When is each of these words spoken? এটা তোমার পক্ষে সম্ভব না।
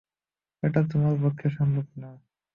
এটা 0.63 0.81
তোমার 0.91 1.15
পক্ষে 1.23 1.47
সম্ভব 1.57 1.87
না। 1.97 2.09